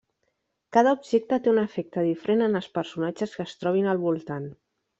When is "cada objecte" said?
0.77-1.39